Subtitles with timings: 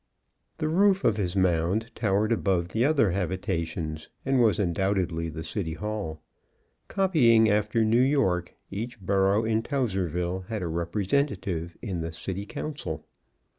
[0.57, 5.73] The roof of his mound towered above the other habitations, and was undoubtedly the City
[5.75, 6.23] Hall.
[6.87, 13.05] Copying after New York, each burrow in Towserville had a representative in the City Council.